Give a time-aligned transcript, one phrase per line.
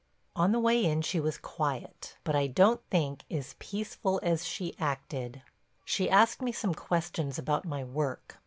[0.35, 4.75] On the way in she was quiet, but I don't think as peaceful as she
[4.79, 5.43] acted.
[5.85, 8.39] She asked me some questions about my work.